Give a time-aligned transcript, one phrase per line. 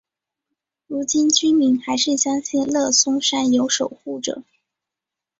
[0.87, 4.41] 如今居民还是相信乐松山有守护者。